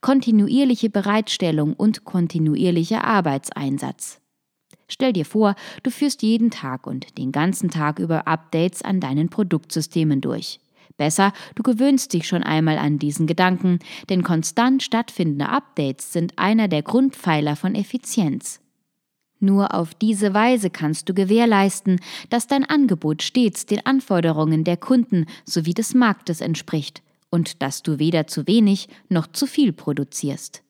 kontinuierliche 0.00 0.90
Bereitstellung 0.90 1.74
und 1.74 2.04
kontinuierlicher 2.04 3.04
Arbeitseinsatz. 3.04 4.20
Stell 4.88 5.12
dir 5.12 5.24
vor, 5.24 5.56
du 5.82 5.90
führst 5.90 6.22
jeden 6.22 6.50
Tag 6.50 6.86
und 6.86 7.18
den 7.18 7.32
ganzen 7.32 7.70
Tag 7.70 7.98
über 7.98 8.28
Updates 8.28 8.82
an 8.82 9.00
deinen 9.00 9.28
Produktsystemen 9.28 10.20
durch. 10.20 10.60
Besser, 10.96 11.32
du 11.54 11.62
gewöhnst 11.62 12.12
dich 12.12 12.26
schon 12.26 12.42
einmal 12.42 12.78
an 12.78 12.98
diesen 12.98 13.26
Gedanken, 13.26 13.78
denn 14.08 14.22
konstant 14.22 14.82
stattfindende 14.82 15.48
Updates 15.48 16.12
sind 16.12 16.38
einer 16.38 16.68
der 16.68 16.82
Grundpfeiler 16.82 17.56
von 17.56 17.74
Effizienz. 17.74 18.60
Nur 19.38 19.74
auf 19.74 19.94
diese 19.94 20.32
Weise 20.32 20.70
kannst 20.70 21.08
du 21.08 21.14
gewährleisten, 21.14 22.00
dass 22.30 22.46
dein 22.46 22.64
Angebot 22.64 23.22
stets 23.22 23.66
den 23.66 23.84
Anforderungen 23.84 24.64
der 24.64 24.78
Kunden 24.78 25.26
sowie 25.44 25.74
des 25.74 25.92
Marktes 25.92 26.40
entspricht 26.40 27.02
und 27.28 27.60
dass 27.60 27.82
du 27.82 27.98
weder 27.98 28.26
zu 28.26 28.46
wenig 28.46 28.88
noch 29.10 29.26
zu 29.26 29.46
viel 29.46 29.72
produzierst. 29.72 30.62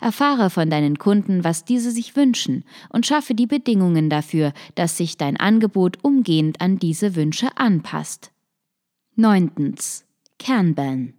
Erfahre 0.00 0.50
von 0.50 0.70
deinen 0.70 0.98
Kunden, 0.98 1.42
was 1.42 1.64
diese 1.64 1.90
sich 1.90 2.14
wünschen 2.14 2.64
und 2.90 3.06
schaffe 3.06 3.34
die 3.34 3.46
Bedingungen 3.46 4.10
dafür, 4.10 4.52
dass 4.74 4.96
sich 4.96 5.16
dein 5.16 5.38
Angebot 5.38 5.98
umgehend 6.04 6.60
an 6.60 6.78
diese 6.78 7.16
Wünsche 7.16 7.48
anpasst. 7.56 8.29
9. 9.20 9.74
Kanban 10.38 11.12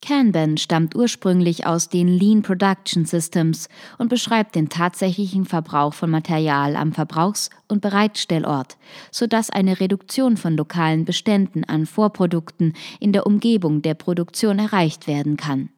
Kanban 0.00 0.56
stammt 0.56 0.94
ursprünglich 0.94 1.66
aus 1.66 1.88
den 1.88 2.06
Lean 2.06 2.42
Production 2.42 3.06
Systems 3.06 3.68
und 3.98 4.06
beschreibt 4.06 4.54
den 4.54 4.68
tatsächlichen 4.68 5.44
Verbrauch 5.44 5.94
von 5.94 6.10
Material 6.10 6.76
am 6.76 6.92
Verbrauchs- 6.92 7.50
und 7.66 7.80
Bereitstellort, 7.80 8.76
sodass 9.10 9.50
eine 9.50 9.80
Reduktion 9.80 10.36
von 10.36 10.56
lokalen 10.56 11.04
Beständen 11.04 11.64
an 11.64 11.86
Vorprodukten 11.86 12.74
in 13.00 13.12
der 13.12 13.26
Umgebung 13.26 13.82
der 13.82 13.94
Produktion 13.94 14.60
erreicht 14.60 15.08
werden 15.08 15.36
kann. 15.36 15.70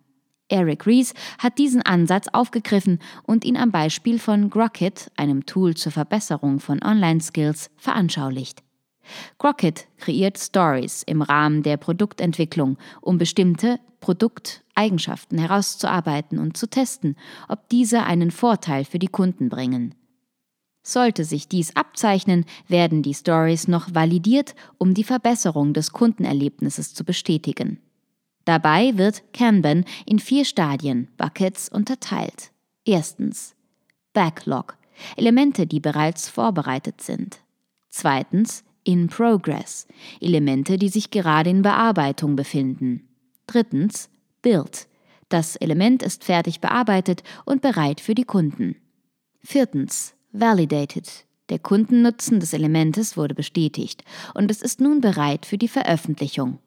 Eric 0.51 0.87
Rees 0.87 1.15
hat 1.39 1.57
diesen 1.57 1.81
Ansatz 1.81 2.27
aufgegriffen 2.35 2.99
und 3.23 3.47
ihn 3.47 3.57
am 3.57 3.71
Beispiel 3.71 4.19
von 4.19 4.51
Grocket, 4.51 5.11
einem 5.17 5.47
Tool 5.47 5.75
zur 5.75 5.91
Verbesserung 5.91 6.61
von 6.61 6.83
Online-Skills, 6.83 7.71
veranschaulicht. 7.79 8.63
Crockett 9.39 9.89
kreiert 9.99 10.39
Stories 10.39 11.03
im 11.05 11.23
Rahmen 11.23 11.63
der 11.63 11.77
Produktentwicklung, 11.77 12.79
um 13.01 13.19
bestimmte 13.19 13.79
Produkteigenschaften 14.01 15.39
herauszuarbeiten 15.39 16.39
und 16.39 16.57
zu 16.57 16.69
testen, 16.69 17.17
ob 17.49 17.69
diese 17.69 18.05
einen 18.05 18.31
Vorteil 18.31 18.85
für 18.85 18.99
die 18.99 19.09
Kunden 19.09 19.49
bringen. 19.49 19.95
Sollte 20.83 21.25
sich 21.25 21.49
dies 21.49 21.75
abzeichnen, 21.77 22.45
werden 22.69 23.03
die 23.03 23.15
Stories 23.15 23.69
noch 23.69 23.95
validiert, 23.95 24.55
um 24.77 24.93
die 24.93 25.05
Verbesserung 25.05 25.73
des 25.73 25.93
Kundenerlebnisses 25.93 26.93
zu 26.93 27.05
bestätigen. 27.05 27.81
Dabei 28.45 28.99
wird 28.99 29.23
Kanban 29.33 29.87
in 30.05 30.19
vier 30.19 30.45
Stadien, 30.45 31.09
Buckets, 31.17 31.71
unterteilt. 31.71 32.51
Erstens 32.85 33.55
Backlog, 34.13 34.77
Elemente, 35.17 35.67
die 35.67 35.81
bereits 35.81 36.29
vorbereitet 36.29 37.01
sind. 37.01 37.39
Zweitens 37.89 38.65
in 38.85 39.09
Progress, 39.09 39.87
Elemente, 40.21 40.77
die 40.77 40.89
sich 40.89 41.11
gerade 41.11 41.51
in 41.51 41.63
Bearbeitung 41.63 42.37
befinden. 42.37 43.09
Drittens 43.47 44.11
Build, 44.43 44.87
das 45.29 45.57
Element 45.57 46.03
ist 46.03 46.25
fertig 46.25 46.61
bearbeitet 46.61 47.23
und 47.45 47.63
bereit 47.63 48.01
für 48.01 48.15
die 48.15 48.25
Kunden. 48.25 48.77
Viertens 49.43 50.15
Validated, 50.33 51.27
der 51.49 51.59
Kundennutzen 51.59 52.41
des 52.41 52.53
Elementes 52.53 53.17
wurde 53.17 53.35
bestätigt 53.35 54.05
und 54.35 54.51
es 54.51 54.63
ist 54.63 54.81
nun 54.81 55.01
bereit 55.01 55.47
für 55.47 55.59
die 55.59 55.69
Veröffentlichung. 55.69 56.59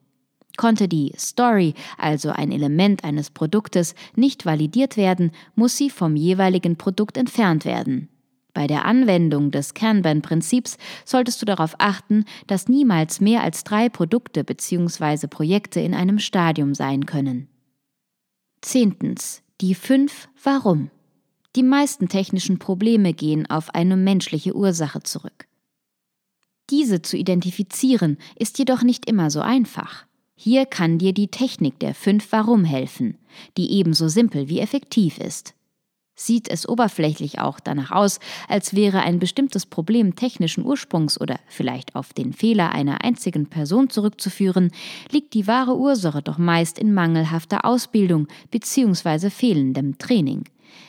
Konnte 0.58 0.88
die 0.88 1.14
Story, 1.18 1.76
also 1.98 2.30
ein 2.30 2.52
Element 2.52 3.04
eines 3.04 3.30
Produktes, 3.30 3.94
nicht 4.16 4.46
validiert 4.46 4.98
werden, 4.98 5.32
muss 5.56 5.78
sie 5.78 5.92
vom 5.92 6.16
jeweiligen 6.16 6.78
Produkt 6.78 7.16
entfernt 7.16 7.64
werden. 7.64 8.10
Bei 8.58 8.66
der 8.66 8.86
Anwendung 8.86 9.52
des 9.52 9.76
Kanban-Prinzips 9.76 10.80
solltest 11.06 11.40
du 11.40 11.46
darauf 11.46 11.76
achten, 11.78 12.26
dass 12.48 12.68
niemals 12.68 13.22
mehr 13.22 13.44
als 13.44 13.64
drei 13.64 13.88
Produkte 13.88 14.44
bzw. 14.44 15.28
Projekte 15.28 15.80
in 15.80 15.94
einem 15.94 16.18
Stadium 16.18 16.74
sein 16.74 17.06
können. 17.06 17.50
Zehntens. 18.62 19.44
Die 19.62 19.76
fünf 19.76 20.28
Warum. 20.42 20.90
Die 21.56 21.62
meisten 21.62 22.10
technischen 22.10 22.58
Probleme 22.58 23.14
gehen 23.14 23.48
auf 23.48 23.76
eine 23.76 23.96
menschliche 23.96 24.56
Ursache 24.56 25.04
zurück. 25.04 25.46
Diese 26.72 27.04
zu 27.04 27.16
identifizieren 27.16 28.18
ist 28.40 28.58
jedoch 28.58 28.82
nicht 28.82 29.08
immer 29.08 29.30
so 29.30 29.42
einfach. 29.42 30.08
Hier 30.36 30.66
kann 30.66 30.98
dir 30.98 31.14
die 31.14 31.28
Technik 31.28 31.78
der 31.78 31.94
5 31.94 32.32
Warum 32.32 32.66
helfen, 32.66 33.20
die 33.56 33.74
ebenso 33.74 34.08
simpel 34.08 34.50
wie 34.50 34.62
effektiv 34.62 35.20
ist. 35.20 35.54
Sieht 36.20 36.50
es 36.50 36.68
oberflächlich 36.68 37.40
auch 37.40 37.60
danach 37.60 37.92
aus, 37.92 38.20
als 38.48 38.76
wäre 38.76 39.02
ein 39.02 39.20
bestimmtes 39.20 39.68
Problem 39.68 40.16
technischen 40.16 40.66
Ursprungs 40.66 41.22
oder 41.22 41.40
vielleicht 41.48 41.96
auf 41.96 42.12
den 42.12 42.34
Fehler 42.34 42.72
einer 42.72 43.04
einzigen 43.04 43.46
Person 43.46 43.92
zurückzuführen, 43.92 44.72
liegt 45.12 45.36
die 45.36 45.46
wahre 45.46 45.78
Ursache 45.78 46.24
doch 46.24 46.40
meist 46.40 46.80
in 46.80 46.92
mangelhafter 46.92 47.66
Ausbildung 47.66 48.28
bzw. 48.50 49.30
fehlendem 49.30 50.00
Training. 50.00 50.46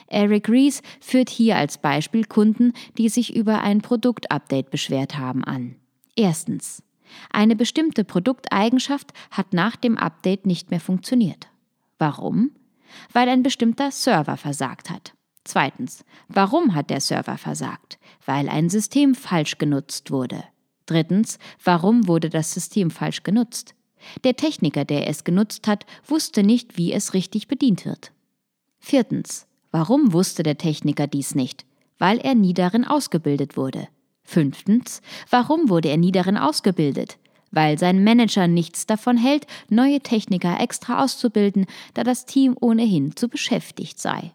Eric 0.07 0.49
Rees 0.49 0.81
führt 0.99 1.29
hier 1.29 1.57
als 1.57 1.77
Beispiel 1.77 2.25
Kunden, 2.25 2.73
die 2.97 3.07
sich 3.07 3.35
über 3.35 3.61
ein 3.61 3.81
Produktupdate 3.81 4.71
beschwert 4.71 5.19
haben, 5.19 5.43
an. 5.43 5.75
Erstens. 6.15 6.81
Eine 7.31 7.55
bestimmte 7.55 8.03
Produkteigenschaft 8.03 9.13
hat 9.29 9.53
nach 9.53 9.75
dem 9.75 9.95
Update 9.95 10.47
nicht 10.47 10.71
mehr 10.71 10.79
funktioniert. 10.79 11.47
Warum? 11.99 12.49
Weil 13.13 13.29
ein 13.29 13.43
bestimmter 13.43 13.91
Server 13.91 14.35
versagt 14.35 14.89
hat. 14.89 15.13
Zweitens. 15.43 16.03
Warum 16.27 16.75
hat 16.75 16.89
der 16.89 17.01
Server 17.01 17.37
versagt? 17.37 17.97
Weil 18.25 18.49
ein 18.49 18.69
System 18.69 19.15
falsch 19.15 19.57
genutzt 19.57 20.11
wurde. 20.11 20.43
Drittens. 20.85 21.39
Warum 21.63 22.07
wurde 22.07 22.29
das 22.29 22.53
System 22.53 22.91
falsch 22.91 23.23
genutzt? 23.23 23.75
Der 24.23 24.35
Techniker, 24.35 24.85
der 24.85 25.07
es 25.07 25.23
genutzt 25.23 25.67
hat, 25.67 25.85
wusste 26.05 26.43
nicht, 26.43 26.77
wie 26.77 26.93
es 26.93 27.13
richtig 27.13 27.47
bedient 27.47 27.85
wird. 27.85 28.11
Viertens. 28.79 29.45
Warum 29.71 30.13
wusste 30.13 30.43
der 30.43 30.57
Techniker 30.57 31.07
dies 31.07 31.35
nicht? 31.35 31.65
Weil 31.97 32.17
er 32.19 32.33
nie 32.33 32.53
darin 32.53 32.85
ausgebildet 32.85 33.57
wurde. 33.57 33.87
Fünftens, 34.23 35.01
warum 35.29 35.69
wurde 35.69 35.89
er 35.89 35.97
nie 35.97 36.11
darin 36.11 36.37
ausgebildet? 36.37 37.17
Weil 37.51 37.79
sein 37.79 38.03
Manager 38.03 38.47
nichts 38.47 38.85
davon 38.85 39.17
hält, 39.17 39.47
neue 39.69 40.01
Techniker 40.01 40.59
extra 40.59 41.03
auszubilden, 41.03 41.65
da 41.95 42.03
das 42.03 42.25
Team 42.25 42.55
ohnehin 42.59 43.15
zu 43.15 43.27
beschäftigt 43.27 43.99
sei. 43.99 44.33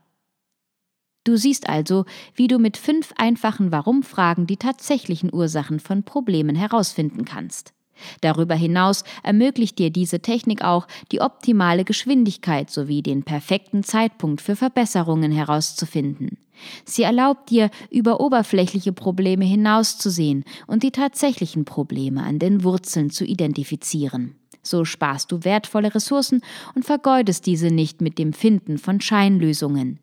Du 1.25 1.37
siehst 1.37 1.69
also, 1.69 2.05
wie 2.35 2.49
du 2.49 2.59
mit 2.59 2.77
fünf 2.77 3.13
einfachen 3.17 3.73
Warum-Fragen 3.73 4.47
die 4.47 4.59
tatsächlichen 4.59 5.33
Ursachen 5.33 5.81
von 5.81 6.03
Problemen 6.03 6.55
herausfinden 6.55 7.25
kannst. 7.25 7.73
Darüber 8.21 8.55
hinaus 8.55 9.05
ermöglicht 9.23 9.79
dir 9.79 9.91
diese 9.91 10.21
Technik 10.21 10.63
auch, 10.63 10.87
die 11.13 11.21
optimale 11.21 11.85
Geschwindigkeit 11.85 12.69
sowie 12.69 13.03
den 13.03 13.23
perfekten 13.23 13.85
Zeitpunkt 13.85 14.41
für 14.41 14.57
Verbesserungen 14.57 15.33
herauszufinden. 15.33 16.39
Sie 16.85 17.03
erlaubt 17.03 17.51
dir, 17.51 17.71
über 17.91 18.21
oberflächliche 18.21 18.93
Probleme 18.93 19.45
hinauszusehen 19.45 20.45
und 20.67 20.83
die 20.83 20.91
tatsächlichen 20.91 21.65
Probleme 21.65 22.23
an 22.23 22.39
den 22.39 22.65
Wurzeln 22.65 23.11
zu 23.11 23.25
identifizieren. 23.25 24.37
So 24.63 24.85
sparst 24.85 25.31
du 25.31 25.45
wertvolle 25.45 25.95
Ressourcen 25.95 26.41
und 26.75 26.85
vergeudest 26.85 27.47
diese 27.47 27.69
nicht 27.69 28.01
mit 28.01 28.19
dem 28.19 28.33
Finden 28.33 28.79
von 28.79 29.01
Scheinlösungen. 29.01 30.01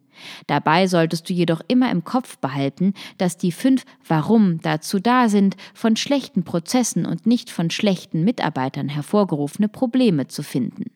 Dabei 0.48 0.88
solltest 0.88 1.30
du 1.30 1.34
jedoch 1.34 1.62
immer 1.68 1.92
im 1.92 2.04
Kopf 2.04 2.38
behalten, 2.38 2.94
dass 3.18 3.38
die 3.38 3.52
fünf 3.52 3.86
Warum 4.08 4.60
dazu 4.62 5.00
da 5.00 5.30
sind, 5.30 5.56
von 5.74 5.96
schlechten 5.96 6.44
Prozessen 6.44 7.06
und 7.06 7.26
nicht 7.26 7.50
von 7.50 7.70
schlechten 7.70 8.24
Mitarbeitern 8.24 8.90
hervorgerufene 8.90 9.70
Probleme 9.70 10.28
zu 10.28 10.44
finden. 10.44 10.92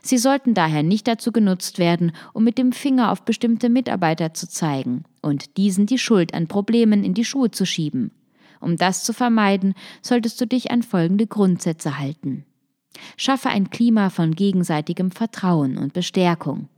Sie 0.00 0.18
sollten 0.18 0.54
daher 0.54 0.82
nicht 0.82 1.08
dazu 1.08 1.32
genutzt 1.32 1.78
werden, 1.78 2.12
um 2.32 2.44
mit 2.44 2.58
dem 2.58 2.72
Finger 2.72 3.10
auf 3.10 3.24
bestimmte 3.24 3.68
Mitarbeiter 3.68 4.34
zu 4.34 4.48
zeigen 4.48 5.04
und 5.22 5.56
diesen 5.56 5.86
die 5.86 5.98
Schuld 5.98 6.34
an 6.34 6.46
Problemen 6.46 7.04
in 7.04 7.14
die 7.14 7.24
Schuhe 7.24 7.50
zu 7.50 7.66
schieben. 7.66 8.12
Um 8.60 8.76
das 8.76 9.02
zu 9.02 9.12
vermeiden, 9.12 9.74
solltest 10.02 10.40
du 10.40 10.46
dich 10.46 10.70
an 10.70 10.82
folgende 10.82 11.26
Grundsätze 11.26 11.98
halten. 11.98 12.44
Schaffe 13.16 13.48
ein 13.48 13.70
Klima 13.70 14.10
von 14.10 14.34
gegenseitigem 14.34 15.10
Vertrauen 15.10 15.78
und 15.78 15.92
Bestärkung. 15.92 16.68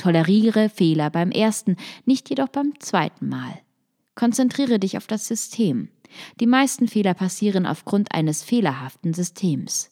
Toleriere 0.00 0.70
Fehler 0.70 1.10
beim 1.10 1.30
ersten, 1.30 1.76
nicht 2.06 2.30
jedoch 2.30 2.48
beim 2.48 2.72
zweiten 2.80 3.28
Mal. 3.28 3.60
Konzentriere 4.14 4.78
dich 4.78 4.96
auf 4.96 5.06
das 5.06 5.28
System. 5.28 5.90
Die 6.40 6.46
meisten 6.46 6.88
Fehler 6.88 7.12
passieren 7.12 7.66
aufgrund 7.66 8.14
eines 8.14 8.42
fehlerhaften 8.42 9.12
Systems. 9.12 9.90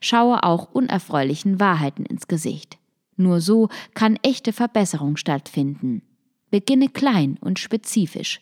Schaue 0.00 0.42
auch 0.42 0.72
unerfreulichen 0.72 1.60
Wahrheiten 1.60 2.04
ins 2.04 2.26
Gesicht. 2.26 2.78
Nur 3.16 3.40
so 3.40 3.68
kann 3.94 4.18
echte 4.22 4.52
Verbesserung 4.52 5.16
stattfinden. 5.16 6.02
Beginne 6.50 6.88
klein 6.88 7.38
und 7.40 7.60
spezifisch. 7.60 8.40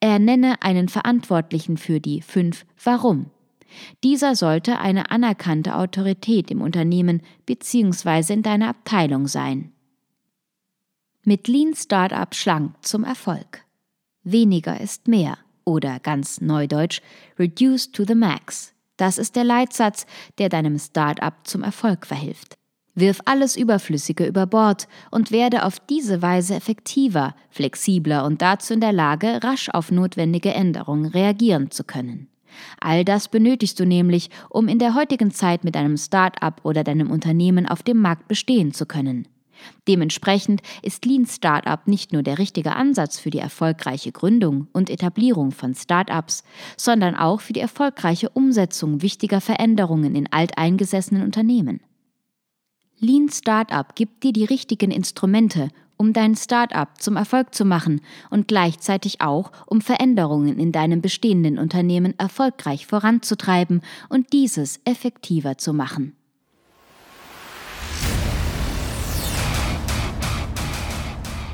Ernenne 0.00 0.62
einen 0.62 0.88
Verantwortlichen 0.88 1.76
für 1.76 2.00
die 2.00 2.22
fünf 2.22 2.64
Warum. 2.82 3.26
Dieser 4.02 4.34
sollte 4.34 4.78
eine 4.78 5.10
anerkannte 5.10 5.76
Autorität 5.76 6.50
im 6.50 6.62
Unternehmen 6.62 7.20
bzw. 7.44 8.32
in 8.32 8.42
deiner 8.42 8.68
Abteilung 8.68 9.26
sein. 9.26 9.74
Mit 11.28 11.46
Lean 11.46 11.74
Startup 11.74 12.34
schlank 12.34 12.72
zum 12.80 13.04
Erfolg. 13.04 13.62
Weniger 14.24 14.80
ist 14.80 15.08
mehr 15.08 15.36
oder 15.66 16.00
ganz 16.00 16.40
neudeutsch 16.40 17.02
Reduce 17.38 17.92
to 17.92 18.04
the 18.06 18.14
Max. 18.14 18.72
Das 18.96 19.18
ist 19.18 19.36
der 19.36 19.44
Leitsatz, 19.44 20.06
der 20.38 20.48
deinem 20.48 20.78
Startup 20.78 21.34
zum 21.44 21.62
Erfolg 21.62 22.06
verhilft. 22.06 22.56
Wirf 22.94 23.20
alles 23.26 23.58
Überflüssige 23.58 24.24
über 24.24 24.46
Bord 24.46 24.88
und 25.10 25.30
werde 25.30 25.66
auf 25.66 25.80
diese 25.80 26.22
Weise 26.22 26.54
effektiver, 26.54 27.34
flexibler 27.50 28.24
und 28.24 28.40
dazu 28.40 28.72
in 28.72 28.80
der 28.80 28.94
Lage, 28.94 29.44
rasch 29.44 29.68
auf 29.68 29.90
notwendige 29.90 30.54
Änderungen 30.54 31.10
reagieren 31.10 31.70
zu 31.70 31.84
können. 31.84 32.28
All 32.80 33.04
das 33.04 33.28
benötigst 33.28 33.78
du 33.78 33.84
nämlich, 33.84 34.30
um 34.48 34.66
in 34.66 34.78
der 34.78 34.94
heutigen 34.94 35.30
Zeit 35.30 35.62
mit 35.62 35.74
deinem 35.74 35.98
Start-up 35.98 36.62
oder 36.64 36.84
deinem 36.84 37.10
Unternehmen 37.10 37.68
auf 37.68 37.82
dem 37.82 37.98
Markt 37.98 38.28
bestehen 38.28 38.72
zu 38.72 38.86
können. 38.86 39.28
Dementsprechend 39.86 40.62
ist 40.82 41.04
Lean 41.04 41.26
Startup 41.26 41.86
nicht 41.86 42.12
nur 42.12 42.22
der 42.22 42.38
richtige 42.38 42.76
Ansatz 42.76 43.18
für 43.18 43.30
die 43.30 43.38
erfolgreiche 43.38 44.12
Gründung 44.12 44.68
und 44.72 44.90
Etablierung 44.90 45.50
von 45.50 45.74
Startups, 45.74 46.44
sondern 46.76 47.14
auch 47.14 47.40
für 47.40 47.52
die 47.52 47.60
erfolgreiche 47.60 48.28
Umsetzung 48.30 49.02
wichtiger 49.02 49.40
Veränderungen 49.40 50.14
in 50.14 50.30
alteingesessenen 50.32 51.22
Unternehmen. 51.22 51.80
Lean 53.00 53.28
Startup 53.28 53.94
gibt 53.94 54.24
dir 54.24 54.32
die 54.32 54.44
richtigen 54.44 54.90
Instrumente, 54.90 55.68
um 55.96 56.12
dein 56.12 56.36
Startup 56.36 56.88
zum 56.98 57.16
Erfolg 57.16 57.54
zu 57.54 57.64
machen 57.64 58.00
und 58.30 58.48
gleichzeitig 58.48 59.20
auch, 59.20 59.52
um 59.66 59.80
Veränderungen 59.80 60.58
in 60.58 60.72
deinem 60.72 61.02
bestehenden 61.02 61.58
Unternehmen 61.58 62.18
erfolgreich 62.18 62.86
voranzutreiben 62.86 63.82
und 64.08 64.32
dieses 64.32 64.80
effektiver 64.84 65.58
zu 65.58 65.72
machen. 65.74 66.17